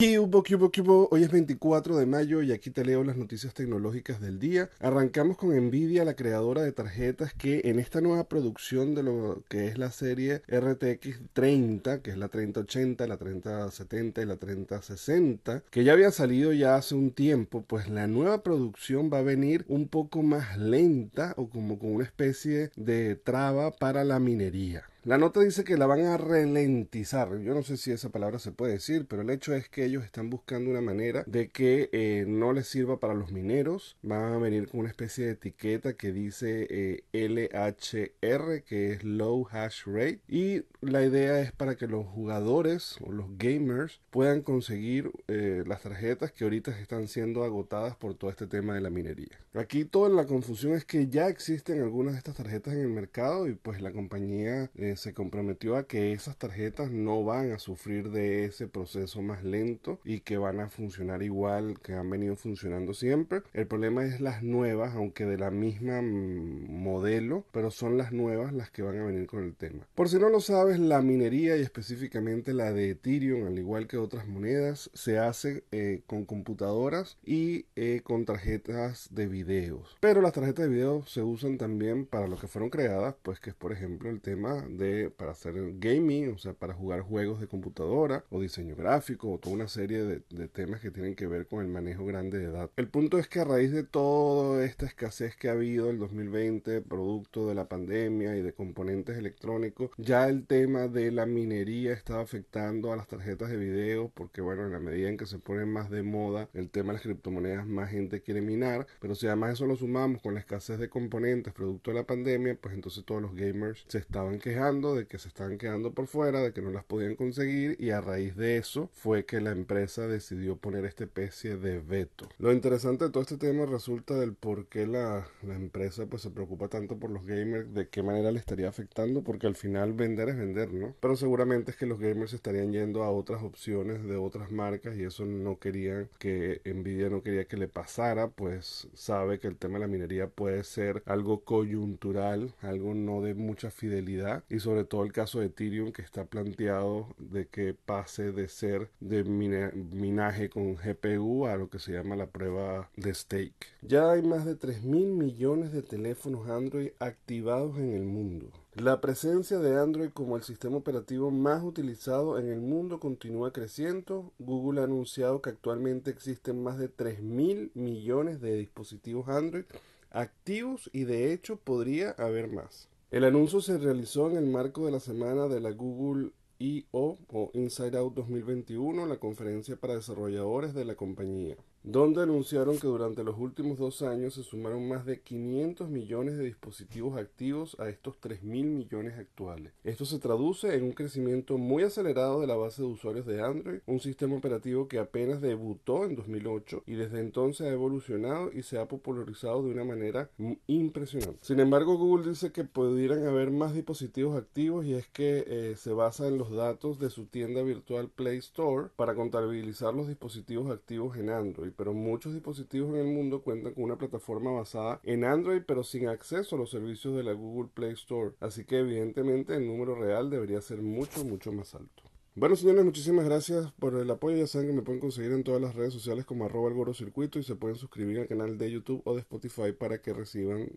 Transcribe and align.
Hoy 0.00 1.24
es 1.24 1.32
24 1.32 1.96
de 1.96 2.06
mayo 2.06 2.40
y 2.40 2.52
aquí 2.52 2.70
te 2.70 2.84
leo 2.84 3.02
las 3.02 3.16
noticias 3.16 3.52
tecnológicas 3.52 4.20
del 4.20 4.38
día. 4.38 4.70
Arrancamos 4.78 5.36
con 5.36 5.50
Nvidia, 5.50 6.04
la 6.04 6.14
creadora 6.14 6.62
de 6.62 6.70
tarjetas 6.70 7.34
que 7.34 7.62
en 7.64 7.80
esta 7.80 8.00
nueva 8.00 8.28
producción 8.28 8.94
de 8.94 9.02
lo 9.02 9.42
que 9.48 9.66
es 9.66 9.76
la 9.76 9.90
serie 9.90 10.42
RTX 10.46 11.18
30, 11.32 12.00
que 12.00 12.12
es 12.12 12.16
la 12.16 12.28
3080, 12.28 13.08
la 13.08 13.16
3070 13.16 14.22
y 14.22 14.24
la 14.24 14.36
3060, 14.36 15.64
que 15.68 15.82
ya 15.82 15.94
había 15.94 16.12
salido 16.12 16.52
ya 16.52 16.76
hace 16.76 16.94
un 16.94 17.10
tiempo, 17.10 17.64
pues 17.66 17.88
la 17.88 18.06
nueva 18.06 18.44
producción 18.44 19.10
va 19.12 19.18
a 19.18 19.22
venir 19.22 19.64
un 19.66 19.88
poco 19.88 20.22
más 20.22 20.56
lenta 20.58 21.34
o 21.36 21.48
como 21.48 21.76
con 21.80 21.92
una 21.92 22.04
especie 22.04 22.70
de 22.76 23.16
traba 23.16 23.72
para 23.72 24.04
la 24.04 24.20
minería. 24.20 24.84
La 25.08 25.16
nota 25.16 25.40
dice 25.40 25.64
que 25.64 25.78
la 25.78 25.86
van 25.86 26.04
a 26.04 26.18
ralentizar. 26.18 27.40
Yo 27.40 27.54
no 27.54 27.62
sé 27.62 27.78
si 27.78 27.90
esa 27.90 28.10
palabra 28.10 28.38
se 28.38 28.52
puede 28.52 28.74
decir, 28.74 29.06
pero 29.08 29.22
el 29.22 29.30
hecho 29.30 29.54
es 29.54 29.66
que 29.70 29.86
ellos 29.86 30.04
están 30.04 30.28
buscando 30.28 30.68
una 30.68 30.82
manera 30.82 31.24
de 31.26 31.48
que 31.48 31.88
eh, 31.92 32.26
no 32.28 32.52
les 32.52 32.68
sirva 32.68 33.00
para 33.00 33.14
los 33.14 33.32
mineros. 33.32 33.96
Van 34.02 34.34
a 34.34 34.36
venir 34.36 34.68
con 34.68 34.80
una 34.80 34.90
especie 34.90 35.24
de 35.24 35.30
etiqueta 35.30 35.94
que 35.94 36.12
dice 36.12 36.66
eh, 36.68 37.04
LHR, 37.14 38.62
que 38.64 38.92
es 38.92 39.02
Low 39.02 39.48
Hash 39.50 39.84
Rate. 39.86 40.20
Y 40.28 40.64
la 40.82 41.02
idea 41.02 41.40
es 41.40 41.52
para 41.52 41.76
que 41.76 41.86
los 41.86 42.06
jugadores 42.06 42.98
o 43.00 43.10
los 43.10 43.28
gamers 43.38 44.02
puedan 44.10 44.42
conseguir 44.42 45.10
eh, 45.28 45.64
las 45.66 45.80
tarjetas 45.80 46.32
que 46.32 46.44
ahorita 46.44 46.78
están 46.78 47.08
siendo 47.08 47.44
agotadas 47.44 47.96
por 47.96 48.14
todo 48.14 48.28
este 48.28 48.46
tema 48.46 48.74
de 48.74 48.82
la 48.82 48.90
minería. 48.90 49.40
Aquí 49.54 49.86
toda 49.86 50.10
la 50.10 50.26
confusión 50.26 50.74
es 50.74 50.84
que 50.84 51.08
ya 51.08 51.28
existen 51.28 51.80
algunas 51.80 52.12
de 52.12 52.18
estas 52.18 52.36
tarjetas 52.36 52.74
en 52.74 52.80
el 52.80 52.90
mercado 52.90 53.48
y 53.48 53.54
pues 53.54 53.80
la 53.80 53.90
compañía 53.90 54.70
se 54.98 55.14
comprometió 55.14 55.76
a 55.76 55.86
que 55.86 56.12
esas 56.12 56.36
tarjetas 56.36 56.90
no 56.90 57.24
van 57.24 57.52
a 57.52 57.58
sufrir 57.58 58.10
de 58.10 58.44
ese 58.44 58.66
proceso 58.66 59.22
más 59.22 59.44
lento 59.44 60.00
y 60.04 60.20
que 60.20 60.38
van 60.38 60.60
a 60.60 60.68
funcionar 60.68 61.22
igual 61.22 61.78
que 61.80 61.94
han 61.94 62.10
venido 62.10 62.36
funcionando 62.36 62.94
siempre. 62.94 63.42
El 63.52 63.66
problema 63.66 64.04
es 64.04 64.20
las 64.20 64.42
nuevas, 64.42 64.94
aunque 64.94 65.24
de 65.24 65.38
la 65.38 65.50
misma 65.50 66.02
mm, 66.02 66.82
modelo, 66.82 67.44
pero 67.52 67.70
son 67.70 67.96
las 67.96 68.12
nuevas 68.12 68.52
las 68.52 68.70
que 68.70 68.82
van 68.82 68.98
a 68.98 69.04
venir 69.04 69.26
con 69.26 69.44
el 69.44 69.54
tema. 69.54 69.86
Por 69.94 70.08
si 70.08 70.18
no 70.18 70.28
lo 70.28 70.40
sabes, 70.40 70.78
la 70.78 71.00
minería 71.02 71.56
y 71.56 71.62
específicamente 71.62 72.52
la 72.52 72.72
de 72.72 72.90
Ethereum, 72.90 73.46
al 73.46 73.58
igual 73.58 73.86
que 73.86 73.96
otras 73.96 74.26
monedas, 74.26 74.90
se 74.94 75.18
hace 75.18 75.64
eh, 75.72 76.02
con 76.06 76.24
computadoras 76.24 77.18
y 77.24 77.66
eh, 77.76 78.00
con 78.02 78.24
tarjetas 78.24 79.08
de 79.10 79.26
videos. 79.26 79.96
Pero 80.00 80.20
las 80.20 80.32
tarjetas 80.32 80.64
de 80.66 80.70
video 80.70 81.04
se 81.06 81.22
usan 81.22 81.58
también 81.58 82.06
para 82.06 82.26
lo 82.26 82.38
que 82.38 82.48
fueron 82.48 82.70
creadas, 82.70 83.14
pues 83.22 83.40
que 83.40 83.50
es 83.50 83.56
por 83.56 83.72
ejemplo 83.72 84.10
el 84.10 84.20
tema 84.20 84.64
de 84.78 85.10
para 85.10 85.32
hacer 85.32 85.54
gaming, 85.78 86.32
o 86.32 86.38
sea, 86.38 86.54
para 86.54 86.74
jugar 86.74 87.00
juegos 87.00 87.40
de 87.40 87.48
computadora 87.48 88.24
o 88.30 88.40
diseño 88.40 88.76
gráfico 88.76 89.32
o 89.32 89.38
toda 89.38 89.56
una 89.56 89.68
serie 89.68 90.02
de, 90.04 90.22
de 90.30 90.48
temas 90.48 90.80
que 90.80 90.90
tienen 90.90 91.14
que 91.14 91.26
ver 91.26 91.46
con 91.46 91.64
el 91.64 91.68
manejo 91.68 92.04
grande 92.06 92.38
de 92.38 92.50
datos. 92.50 92.72
El 92.76 92.88
punto 92.88 93.18
es 93.18 93.28
que 93.28 93.40
a 93.40 93.44
raíz 93.44 93.72
de 93.72 93.82
toda 93.82 94.64
esta 94.64 94.86
escasez 94.86 95.36
que 95.36 95.48
ha 95.48 95.52
habido 95.52 95.90
el 95.90 95.98
2020, 95.98 96.80
producto 96.82 97.48
de 97.48 97.54
la 97.54 97.68
pandemia 97.68 98.36
y 98.36 98.42
de 98.42 98.52
componentes 98.52 99.18
electrónicos, 99.18 99.90
ya 99.96 100.28
el 100.28 100.46
tema 100.46 100.88
de 100.88 101.10
la 101.10 101.26
minería 101.26 101.92
está 101.92 102.20
afectando 102.20 102.92
a 102.92 102.96
las 102.96 103.08
tarjetas 103.08 103.50
de 103.50 103.56
video 103.56 104.10
porque 104.14 104.40
bueno, 104.40 104.64
en 104.66 104.72
la 104.72 104.80
medida 104.80 105.08
en 105.08 105.16
que 105.16 105.26
se 105.26 105.38
pone 105.38 105.66
más 105.66 105.90
de 105.90 106.02
moda 106.02 106.48
el 106.54 106.70
tema 106.70 106.88
de 106.88 106.94
las 106.94 107.02
criptomonedas, 107.02 107.66
más 107.66 107.90
gente 107.90 108.20
quiere 108.20 108.40
minar, 108.40 108.86
pero 109.00 109.14
si 109.14 109.26
además 109.26 109.54
eso 109.54 109.66
lo 109.66 109.76
sumamos 109.76 110.22
con 110.22 110.34
la 110.34 110.40
escasez 110.40 110.78
de 110.78 110.88
componentes 110.88 111.52
producto 111.52 111.90
de 111.90 111.96
la 111.96 112.06
pandemia, 112.06 112.56
pues 112.60 112.74
entonces 112.74 113.04
todos 113.04 113.20
los 113.20 113.34
gamers 113.34 113.84
se 113.88 113.98
estaban 113.98 114.38
quejando 114.38 114.67
de 114.68 115.06
que 115.06 115.18
se 115.18 115.28
estaban 115.28 115.56
quedando 115.56 115.94
por 115.94 116.08
fuera, 116.08 116.42
de 116.42 116.52
que 116.52 116.60
no 116.60 116.70
las 116.70 116.84
podían 116.84 117.16
conseguir 117.16 117.76
y 117.80 117.90
a 117.90 118.02
raíz 118.02 118.36
de 118.36 118.58
eso 118.58 118.90
fue 118.92 119.24
que 119.24 119.40
la 119.40 119.50
empresa 119.50 120.06
decidió 120.06 120.56
poner 120.56 120.84
esta 120.84 121.04
especie 121.04 121.56
de 121.56 121.80
veto. 121.80 122.28
Lo 122.38 122.52
interesante 122.52 123.06
de 123.06 123.10
todo 123.10 123.22
este 123.22 123.38
tema 123.38 123.64
resulta 123.64 124.14
del 124.14 124.34
por 124.34 124.66
qué 124.66 124.86
la, 124.86 125.26
la 125.42 125.54
empresa 125.54 126.04
pues 126.04 126.20
se 126.20 126.30
preocupa 126.30 126.68
tanto 126.68 126.98
por 126.98 127.10
los 127.10 127.24
gamers, 127.24 127.72
de 127.72 127.88
qué 127.88 128.02
manera 128.02 128.30
le 128.30 128.38
estaría 128.38 128.68
afectando, 128.68 129.22
porque 129.24 129.46
al 129.46 129.56
final 129.56 129.94
vender 129.94 130.28
es 130.28 130.36
vender, 130.36 130.70
¿no? 130.70 130.94
Pero 131.00 131.16
seguramente 131.16 131.70
es 131.70 131.78
que 131.78 131.86
los 131.86 131.98
gamers 131.98 132.34
estarían 132.34 132.70
yendo 132.70 133.02
a 133.02 133.10
otras 133.10 133.42
opciones 133.42 134.04
de 134.04 134.16
otras 134.16 134.50
marcas 134.50 134.96
y 134.98 135.04
eso 135.04 135.24
no 135.24 135.58
querían 135.58 136.10
que 136.18 136.60
Nvidia 136.66 137.08
no 137.08 137.22
quería 137.22 137.46
que 137.46 137.56
le 137.56 137.68
pasara, 137.68 138.28
pues 138.28 138.88
sabe 138.92 139.38
que 139.38 139.48
el 139.48 139.56
tema 139.56 139.78
de 139.78 139.86
la 139.86 139.88
minería 139.88 140.28
puede 140.28 140.62
ser 140.62 141.02
algo 141.06 141.42
coyuntural, 141.44 142.52
algo 142.60 142.92
no 142.94 143.22
de 143.22 143.34
mucha 143.34 143.70
fidelidad 143.70 144.44
sobre 144.60 144.84
todo 144.84 145.04
el 145.04 145.12
caso 145.12 145.40
de 145.40 145.46
Ethereum 145.46 145.92
que 145.92 146.02
está 146.02 146.24
planteado 146.24 147.06
de 147.18 147.46
que 147.46 147.74
pase 147.74 148.32
de 148.32 148.48
ser 148.48 148.90
de 149.00 149.24
minaje 149.24 150.50
con 150.50 150.74
GPU 150.74 151.46
a 151.46 151.56
lo 151.56 151.68
que 151.68 151.78
se 151.78 151.92
llama 151.92 152.16
la 152.16 152.26
prueba 152.26 152.90
de 152.96 153.14
stake. 153.14 153.66
Ya 153.82 154.10
hay 154.10 154.22
más 154.22 154.44
de 154.44 154.54
3 154.54 154.82
mil 154.84 155.08
millones 155.08 155.72
de 155.72 155.82
teléfonos 155.82 156.48
Android 156.48 156.90
activados 156.98 157.76
en 157.78 157.92
el 157.92 158.04
mundo. 158.04 158.50
La 158.74 159.00
presencia 159.00 159.58
de 159.58 159.76
Android 159.76 160.10
como 160.10 160.36
el 160.36 160.42
sistema 160.42 160.76
operativo 160.76 161.30
más 161.30 161.64
utilizado 161.64 162.38
en 162.38 162.48
el 162.48 162.60
mundo 162.60 163.00
continúa 163.00 163.52
creciendo. 163.52 164.32
Google 164.38 164.80
ha 164.80 164.84
anunciado 164.84 165.42
que 165.42 165.50
actualmente 165.50 166.10
existen 166.10 166.62
más 166.62 166.78
de 166.78 166.88
3 166.88 167.20
mil 167.20 167.72
millones 167.74 168.40
de 168.40 168.54
dispositivos 168.54 169.28
Android 169.28 169.64
activos 170.10 170.88
y 170.92 171.04
de 171.04 171.32
hecho 171.32 171.56
podría 171.56 172.10
haber 172.12 172.48
más. 172.48 172.88
El 173.10 173.24
anuncio 173.24 173.62
se 173.62 173.78
realizó 173.78 174.30
en 174.30 174.36
el 174.36 174.46
marco 174.46 174.84
de 174.84 174.92
la 174.92 175.00
semana 175.00 175.48
de 175.48 175.60
la 175.60 175.70
Google 175.70 176.32
I.O. 176.58 177.18
o 177.28 177.50
Inside 177.54 177.96
Out 177.96 178.14
2021, 178.14 179.06
la 179.06 179.16
conferencia 179.16 179.76
para 179.76 179.94
desarrolladores 179.94 180.74
de 180.74 180.84
la 180.84 180.94
compañía 180.94 181.56
donde 181.90 182.22
anunciaron 182.22 182.78
que 182.78 182.86
durante 182.86 183.24
los 183.24 183.38
últimos 183.38 183.78
dos 183.78 184.02
años 184.02 184.34
se 184.34 184.42
sumaron 184.42 184.86
más 184.86 185.06
de 185.06 185.22
500 185.22 185.88
millones 185.88 186.36
de 186.36 186.44
dispositivos 186.44 187.16
activos 187.16 187.80
a 187.80 187.88
estos 187.88 188.18
3 188.20 188.42
mil 188.42 188.66
millones 188.66 189.18
actuales. 189.18 189.72
Esto 189.84 190.04
se 190.04 190.18
traduce 190.18 190.74
en 190.74 190.84
un 190.84 190.92
crecimiento 190.92 191.56
muy 191.56 191.84
acelerado 191.84 192.42
de 192.42 192.46
la 192.46 192.56
base 192.56 192.82
de 192.82 192.88
usuarios 192.88 193.24
de 193.24 193.40
Android, 193.40 193.78
un 193.86 194.00
sistema 194.00 194.36
operativo 194.36 194.86
que 194.86 194.98
apenas 194.98 195.40
debutó 195.40 196.04
en 196.04 196.14
2008 196.14 196.82
y 196.86 196.92
desde 196.92 197.20
entonces 197.20 197.66
ha 197.66 197.72
evolucionado 197.72 198.50
y 198.52 198.64
se 198.64 198.78
ha 198.78 198.86
popularizado 198.86 199.62
de 199.62 199.70
una 199.70 199.84
manera 199.84 200.30
impresionante. 200.66 201.38
Sin 201.40 201.58
embargo, 201.58 201.96
Google 201.96 202.28
dice 202.28 202.52
que 202.52 202.64
pudieran 202.64 203.26
haber 203.26 203.50
más 203.50 203.72
dispositivos 203.72 204.36
activos 204.36 204.84
y 204.84 204.92
es 204.92 205.06
que 205.08 205.42
eh, 205.46 205.76
se 205.76 205.94
basa 205.94 206.28
en 206.28 206.36
los 206.36 206.50
datos 206.50 206.98
de 206.98 207.08
su 207.08 207.24
tienda 207.24 207.62
virtual 207.62 208.10
Play 208.10 208.36
Store 208.36 208.88
para 208.94 209.14
contabilizar 209.14 209.94
los 209.94 210.06
dispositivos 210.06 210.70
activos 210.70 211.16
en 211.16 211.30
Android 211.30 211.72
pero 211.78 211.94
muchos 211.94 212.34
dispositivos 212.34 212.90
en 212.90 212.96
el 212.96 213.06
mundo 213.06 213.42
cuentan 213.42 213.72
con 213.72 213.84
una 213.84 213.96
plataforma 213.96 214.50
basada 214.50 215.00
en 215.04 215.22
Android, 215.22 215.62
pero 215.64 215.84
sin 215.84 216.08
acceso 216.08 216.56
a 216.56 216.58
los 216.58 216.70
servicios 216.70 217.14
de 217.16 217.22
la 217.22 217.32
Google 217.32 217.70
Play 217.72 217.92
Store. 217.92 218.34
Así 218.40 218.64
que 218.64 218.80
evidentemente 218.80 219.54
el 219.54 219.64
número 219.64 219.94
real 219.94 220.28
debería 220.28 220.60
ser 220.60 220.82
mucho, 220.82 221.24
mucho 221.24 221.52
más 221.52 221.76
alto. 221.76 222.02
Bueno 222.34 222.56
señores, 222.56 222.84
muchísimas 222.84 223.24
gracias 223.24 223.70
por 223.78 223.94
el 223.94 224.10
apoyo. 224.10 224.36
Ya 224.36 224.48
saben 224.48 224.66
que 224.66 224.74
me 224.74 224.82
pueden 224.82 225.00
conseguir 225.00 225.30
en 225.30 225.44
todas 225.44 225.62
las 225.62 225.76
redes 225.76 225.92
sociales 225.92 226.24
como 226.24 226.46
arroba 226.46 226.68
el 226.68 226.94
circuito 226.96 227.38
y 227.38 227.44
se 227.44 227.54
pueden 227.54 227.76
suscribir 227.76 228.18
al 228.18 228.26
canal 228.26 228.58
de 228.58 228.72
YouTube 228.72 229.02
o 229.04 229.14
de 229.14 229.20
Spotify 229.20 229.70
para 229.72 230.02
que 230.02 230.12
reciban 230.12 230.68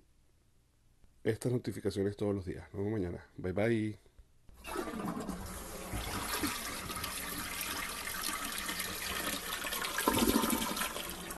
estas 1.24 1.52
notificaciones 1.52 2.16
todos 2.16 2.36
los 2.36 2.46
días. 2.46 2.64
Nos 2.74 2.84
vemos 2.84 3.00
mañana. 3.00 3.26
Bye 3.38 3.54
bye. 3.54 4.11